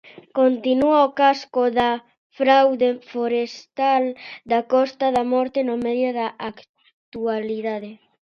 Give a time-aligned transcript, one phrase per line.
[0.39, 1.91] Continúa o caso da
[2.39, 4.03] fraude forestal
[4.51, 7.91] da Costa da Morte no medio da actualidade.